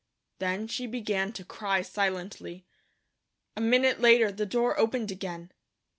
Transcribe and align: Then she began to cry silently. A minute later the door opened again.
Then 0.39 0.67
she 0.67 0.87
began 0.87 1.31
to 1.33 1.45
cry 1.45 1.83
silently. 1.83 2.65
A 3.55 3.61
minute 3.61 4.01
later 4.01 4.31
the 4.31 4.47
door 4.47 4.79
opened 4.79 5.11
again. 5.11 5.51